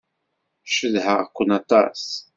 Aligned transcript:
Cedhaɣ-ken 0.75 1.49
aṭas. 1.59 2.03